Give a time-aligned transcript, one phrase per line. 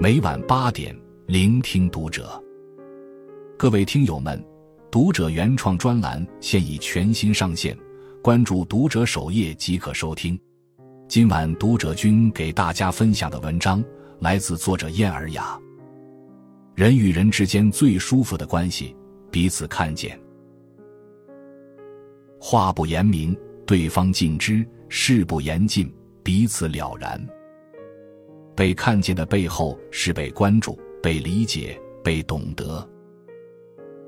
[0.00, 2.40] 每晚八点，聆听读者。
[3.56, 4.40] 各位听友们，
[4.90, 7.76] 读者原创专栏现已全新上线，
[8.22, 10.38] 关注读者首页即可收听。
[11.08, 13.82] 今晚读者君给大家分享的文章
[14.20, 15.58] 来自作者燕尔雅。
[16.76, 18.94] 人与人之间最舒服的关系，
[19.30, 20.16] 彼此看见。
[22.40, 25.92] 话不言明，对方尽知；事不言尽，
[26.28, 27.18] 彼此了然。
[28.54, 32.86] 被看见的背后是被关注、被理解、被懂得。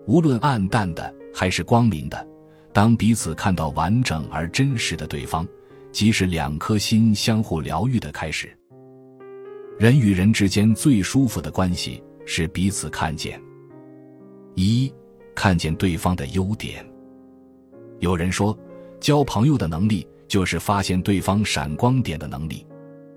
[0.07, 2.29] 无论暗淡的还是光明的，
[2.75, 5.49] 当彼此看到完整而真实的对方，
[5.93, 8.55] 即是两颗心相互疗愈的开始。
[9.79, 13.41] 人与人之间最舒服的关系是彼此看见。
[14.57, 14.93] 一，
[15.35, 16.85] 看见对方的优点。
[18.01, 18.55] 有人说，
[19.01, 22.65] 交朋友的能力就是发现对方闪光点的能力。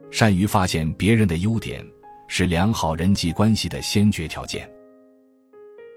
[0.09, 1.85] 善于发现别人的优点，
[2.27, 4.67] 是良好人际关系的先决条件。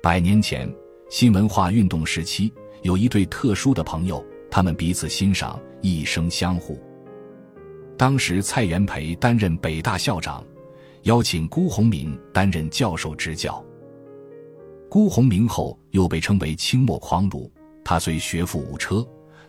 [0.02, 0.70] 百年前，
[1.08, 6.78] 新文化运动时期，有一对特殊的朋友，他们彼此欣赏，一生相护。
[7.96, 10.44] 当时，蔡元培担任北大校长，
[11.04, 13.64] 邀请辜鸿铭担任教授执教。
[14.90, 17.50] 辜鸿铭后又被称为清末狂儒，
[17.82, 19.06] 他虽学富五车，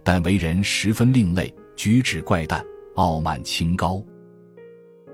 [0.08, 4.02] 但为人十分另类，举止怪诞，傲慢清高。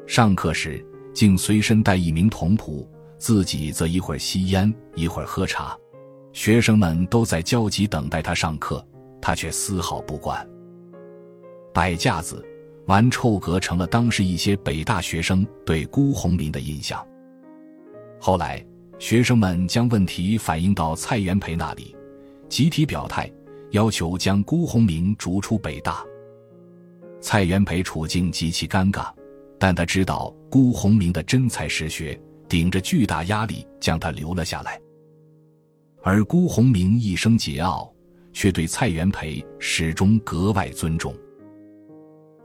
[0.05, 0.85] 上课时，
[1.16, 5.75] 竟随身带一名童仆，自己则一会儿吸烟，一会儿喝茶。
[6.31, 8.88] 学生们都在焦急等待他上课，
[9.19, 10.47] 他却丝毫不管。
[11.73, 12.45] 摆架子、
[12.85, 17.03] 玩臭格成了当时一些北大学生对辜鸿铭的印象。
[18.19, 18.63] 后来，
[19.00, 21.95] 学生们将问题反映到蔡元培那里，
[22.47, 23.28] 集体表态，
[23.73, 26.03] 要求将辜鸿铭逐出北大。
[27.21, 29.11] 蔡元培处境极其尴尬。
[29.59, 34.77] 但他知道辜鸿铭的真才实学，顶着巨大压力将他留了下来。
[36.01, 37.89] 而辜鸿铭一生桀骜，
[38.33, 41.16] 却对蔡元培始终格外尊重。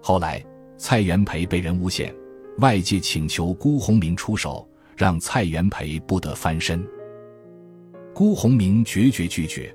[0.00, 0.40] 后来，
[0.76, 2.14] 蔡元培被人诬陷，
[2.58, 4.64] 外界请求辜鸿铭出手，
[4.96, 6.86] 让蔡元培不得翻身。
[8.14, 9.74] 辜鸿铭决绝拒绝：“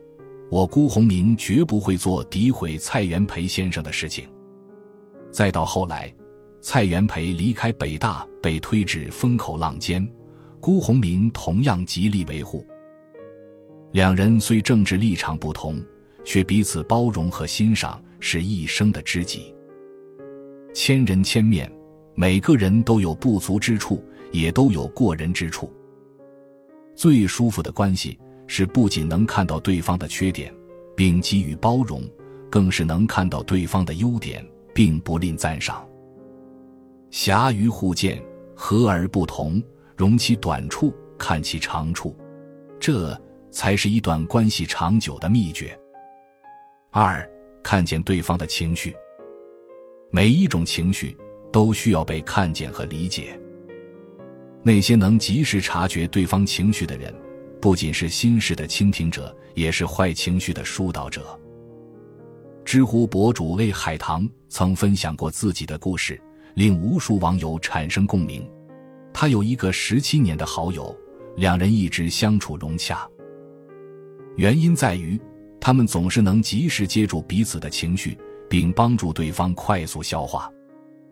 [0.53, 4.27] 我辜鸿铭绝不会做诋毁蔡元培先生的事情。”
[5.33, 6.13] 再到后来。
[6.61, 10.07] 蔡元培离开北大，被推至风口浪尖，
[10.61, 12.65] 辜鸿铭同样极力维护。
[13.91, 15.83] 两人虽政治立场不同，
[16.23, 19.53] 却彼此包容和欣赏，是一生的知己。
[20.73, 21.69] 千人千面，
[22.15, 25.69] 每个人都有不足之处，也都有过人之处。
[26.95, 28.17] 最舒服的关系
[28.47, 30.53] 是不仅能看到对方的缺点，
[30.95, 32.03] 并给予包容，
[32.49, 35.87] 更是能看到对方的优点，并不吝赞赏。
[37.09, 38.21] 侠于互见，
[38.55, 39.61] 和而不同，
[39.95, 42.15] 容其短处，看其长处，
[42.79, 43.19] 这
[43.51, 45.77] 才是一段关系长久的秘诀。
[46.91, 47.27] 二，
[47.63, 48.95] 看见对方的情绪。
[50.11, 51.17] 每一种情绪
[51.51, 53.39] 都需要被看见和理解。
[54.61, 57.13] 那些能及时察觉对方情绪的人，
[57.63, 61.39] 不仅是心事的倾听者，也是坏情绪的疏导者。
[62.65, 66.21] 知乎博主魏海棠曾分享过自己的故事。
[66.55, 68.45] 令无数网友产生共鸣。
[69.13, 70.93] 他有一个十七年的好友，
[71.37, 73.07] 两人一直相处融洽。
[74.35, 75.17] 原因在于，
[75.61, 78.17] 他们总是能及时接住彼此的情绪，
[78.49, 80.51] 并帮助对方快速消化。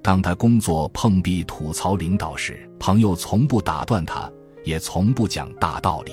[0.03, 4.29] 当他工作碰壁吐槽领导时，朋友从不打断他，
[4.66, 6.12] 也从不讲大道理，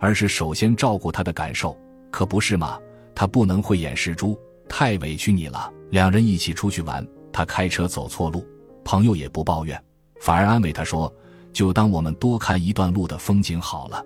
[0.00, 1.78] 而是首先照顾他的感受。
[2.10, 2.76] 可不是吗？
[3.14, 4.36] 他不能慧眼识珠，
[4.68, 5.72] 太委屈你了。
[5.90, 7.06] 两人一起出去玩。
[7.32, 8.44] 他开车走错路，
[8.84, 9.80] 朋友也不抱怨，
[10.20, 11.12] 反而安慰他说
[11.54, 14.04] ：“就当我们多看一段路的风景好了。”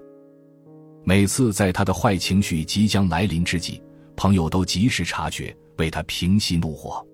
[1.05, 3.83] 每次在他的坏情绪即将来临之际，
[4.15, 7.05] 朋友都及时察觉，为他平息怒火。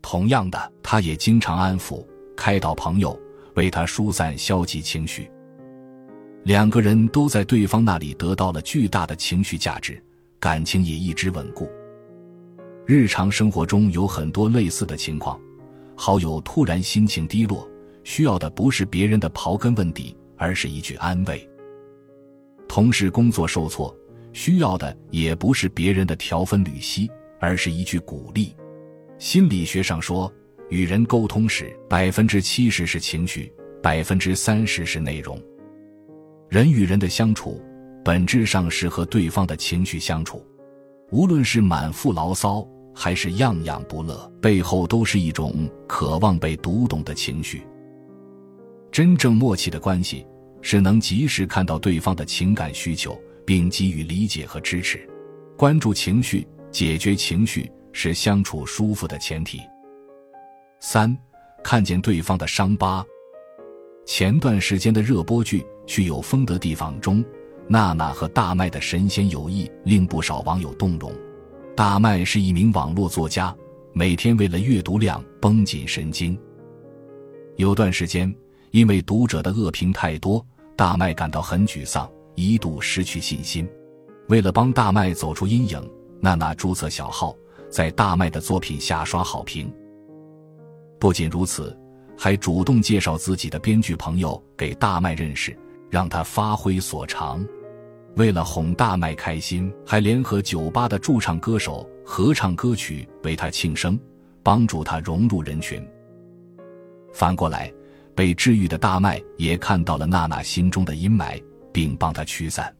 [0.00, 2.06] 同样的，他也经常安抚、
[2.36, 3.18] 开导朋友，
[3.54, 5.28] 为他疏散消极情绪。
[6.48, 10.02] 两个人都在对方那里得到了巨大的情绪价值，
[10.40, 11.70] 感情也一直稳固。
[12.86, 15.38] 日常生活中有很多类似的情况。
[15.94, 17.68] 好友突然心情低落，
[18.02, 21.36] 需要的不是别人的刨根问底，而是一句安慰；
[22.66, 23.94] 同事工作受挫，
[24.32, 28.56] 需要的也不是别人的条分缕析，而是一句鼓励。
[29.18, 30.32] 心理学上说，
[30.70, 33.52] 与人沟通时，百分之七十是情绪，
[33.82, 35.38] 百分之三十是内容。
[36.48, 37.62] 人与人的相处，
[38.04, 40.44] 本质上是和对方的情绪相处，
[41.10, 42.66] 无论是满腹牢骚。
[43.00, 47.62] 还是样样不乐，背后都是一种渴望被读懂的情绪。
[48.90, 50.26] 真正默契的关系
[50.62, 53.16] 是能及时看到对方的情感需求，
[53.46, 55.08] 并给予理解和支持。
[55.56, 59.60] 关注情绪，解决情绪是相处舒服的前提。
[60.80, 61.16] 三，
[61.62, 63.06] 看见对方的伤疤。
[64.04, 67.24] 前段时间的热播剧《去有风的地方》中，
[67.66, 71.10] 娜娜和大麦的神仙友谊令不少网友动容。
[71.74, 73.56] 大麦是一名网络作家，
[73.94, 76.38] 每天为了阅读量绷紧神经。
[77.56, 78.32] 有段时间，
[78.70, 80.44] 因为读者的恶评太多，
[80.76, 83.66] 大麦感到很沮丧，一度失去信心。
[84.28, 87.34] 为了帮大麦走出阴影，娜娜注册小号，
[87.70, 89.72] 在大麦的作品下刷好评。
[91.00, 91.74] 不仅如此，
[92.16, 95.56] 还主动介绍自己的编剧朋友给大麦认识，
[95.90, 97.44] 让他发挥所长。
[98.16, 103.98] 为了哄大麦开心，还联合酒吧的驻唱歌手合唱歌曲为他庆生，
[104.42, 105.86] 帮助他融入人群。
[107.12, 107.72] 反过来，
[108.14, 111.42] 被治愈的大麦也看到了娜娜心中的阴霾，
[111.72, 112.74] 并帮她驱散。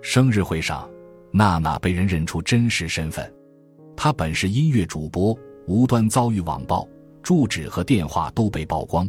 [0.00, 0.88] 生日会上，
[1.30, 3.30] 娜娜被人认出真实身份，
[3.94, 6.88] 她本是音乐主播，无端遭遇网暴。
[7.22, 9.08] 住址和电话都被曝光，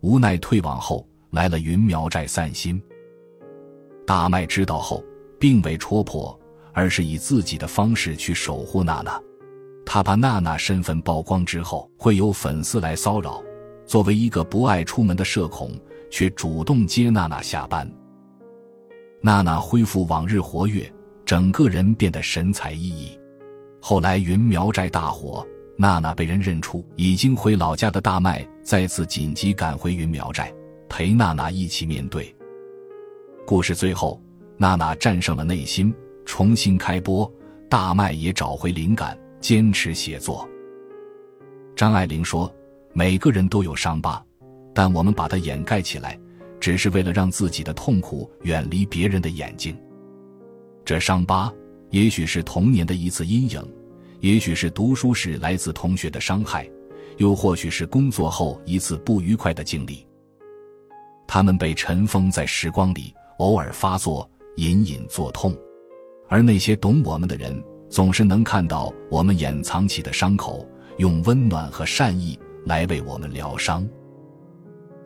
[0.00, 2.80] 无奈退网后来了云苗寨散心。
[4.06, 5.02] 大麦知道后，
[5.40, 6.38] 并未戳破，
[6.72, 9.20] 而是以自己的方式去守护娜娜。
[9.84, 13.42] 他怕娜娜身份曝光之后会有粉丝来骚扰，
[13.84, 15.72] 作为一个不爱出门的社恐，
[16.10, 17.90] 却主动接娜娜下班。
[19.20, 20.92] 娜娜恢复往日活跃，
[21.24, 23.18] 整个人变得神采奕奕。
[23.80, 25.46] 后来云苗寨大火。
[25.74, 30.52] 娜娜被人认出，已经回老家的大麦再次紧急赶回云苗寨，
[30.92, 32.36] 陪娜娜一起面对。
[33.46, 34.20] 故事最后，
[34.58, 35.92] 娜娜战胜了内心，
[36.26, 37.32] 重新开播，
[37.66, 40.46] 大麦也找回灵感，坚持写作。
[41.74, 42.54] 张爱玲说
[42.92, 44.22] ：“每个人都有伤疤，
[44.74, 46.20] 但我们把它掩盖起来，
[46.60, 49.74] 只是为了让自己的痛苦远离别人的眼睛。
[50.84, 51.50] 这伤疤，
[51.88, 53.66] 也许是童年的一次阴影。”
[54.20, 56.70] 也许是读书时来自同学的伤害，
[57.16, 60.06] 又或许是工作后一次不愉快的经历。
[61.32, 65.56] 他们被尘封在时光里，偶尔发作，隐隐作痛。
[66.28, 67.58] 而那些懂我们的人，
[67.88, 70.68] 总是能看到我们掩藏起的伤口，
[70.98, 73.88] 用温暖和善意来为我们疗伤。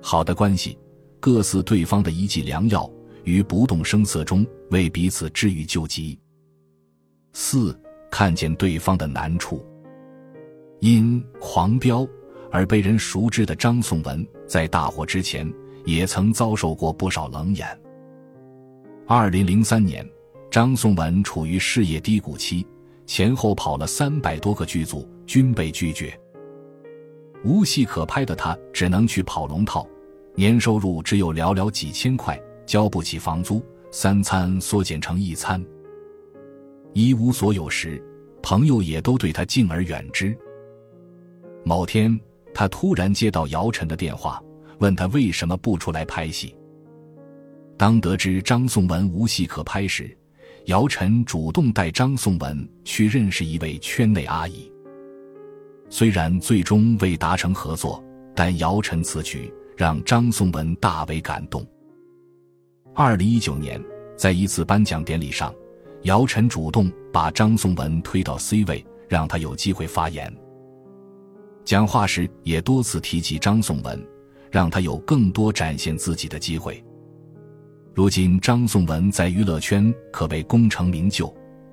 [0.02, 0.76] 好的关系，
[1.20, 2.90] 各似对方的一剂良药，
[3.22, 6.18] 于不动声色中为彼此治愈救急。
[7.34, 7.80] 四。
[8.10, 9.64] 看见对方的难处，
[10.80, 12.00] 因《狂飙》
[12.50, 15.46] 而被人熟知的张颂文，在大火之前
[15.86, 17.66] 也曾遭受过不少冷眼。
[19.06, 20.06] 二零零三年，
[20.50, 22.66] 张颂文处于事业低谷期，
[23.06, 26.18] 前后跑了三百多个剧组，均被拒绝。
[27.44, 29.86] 无戏可拍的他，只能去跑龙套，
[30.34, 33.62] 年收入只有寥寥几千块，交不起房租，
[33.92, 35.64] 三餐缩减成一餐。
[36.94, 38.02] 一无所有时，
[38.42, 40.36] 朋友也都对他敬而远之。
[41.64, 42.18] 某天，
[42.52, 44.42] 他突然接到姚晨的电话，
[44.78, 46.54] 问他为什么不出来拍戏。
[47.76, 50.16] 当得知张颂文无戏可拍时，
[50.66, 54.70] 姚晨主动带张颂文去认识一位圈内阿姨。
[55.88, 58.02] 虽然最终未达成合作，
[58.34, 61.64] 但姚晨此举让张颂文大为感动。
[62.94, 63.82] 二零一九年，
[64.16, 65.54] 在一次颁奖典礼上。
[66.02, 70.32] 姚晨主动把张颂文推到 C 位，让他有机会发言。
[71.64, 74.06] 讲话时也多次提及张颂文，
[74.56, 76.82] 让他有更多展现自己的机会。
[77.92, 81.30] 如今张颂文在娱乐圈可谓功成名就，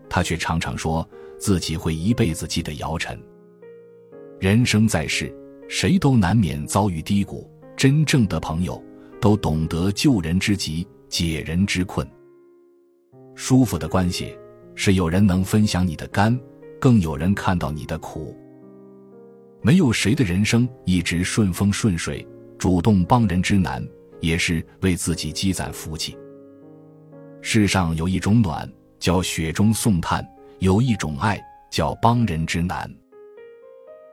[0.10, 1.10] 他却常常说
[1.40, 3.18] 自己会一辈子记得姚晨。
[4.38, 5.34] 人生在世，
[5.70, 8.84] 谁都难免遭遇低谷，真正的朋友
[9.22, 12.06] 都懂得救人之急，解人之困。
[13.34, 14.38] 舒服的关系
[14.76, 16.38] 是有人能分享你的甘，
[16.82, 18.38] 更有人看到你的苦。
[19.62, 22.28] 没有谁的人生一直顺风顺水，
[22.64, 23.86] 主动帮人之难，
[24.22, 26.18] 也是为自己积攒福气。
[27.42, 30.26] 世上有一种暖叫雪中送炭，
[30.60, 31.38] 有一种爱
[31.70, 32.90] 叫帮人之难。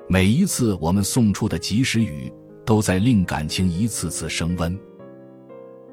[0.09, 2.29] 每一次我们送出的及时雨，
[2.67, 4.77] 都在令感情一次次升温。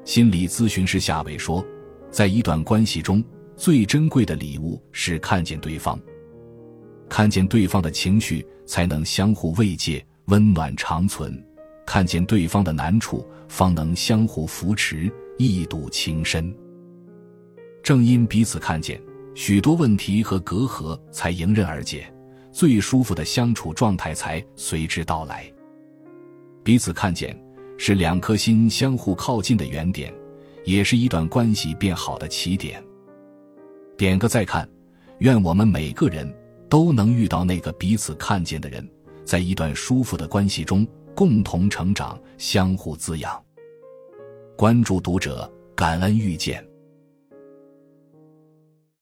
[0.04, 1.64] 心理咨询师夏伟说。
[2.10, 3.22] 在一段关系中，
[3.54, 5.96] 最珍贵的礼物是看见对方，
[7.08, 11.32] 看见对方的情绪，才能相互慰藉，温暖长存；
[11.88, 16.54] 看见对方的难处，方能相互扶持，一睹情深。
[17.82, 19.00] 正因彼此看见，
[19.34, 22.06] 许多问题和隔阂才迎刃而解，
[22.52, 25.50] 最舒服的相处状态才随之到来。
[26.62, 27.34] 彼此看见，
[27.78, 30.12] 是两颗心相互靠近的原点，
[30.66, 32.84] 也是一段关系变好的起点。
[33.96, 34.68] 点个再看，
[35.20, 36.30] 愿我们每个人
[36.68, 38.86] 都能遇到那个彼此看见的人，
[39.24, 40.86] 在一段舒服的关系中
[41.18, 43.44] 共同成长，相互滋养。
[44.56, 46.64] 关注读者，感恩遇见。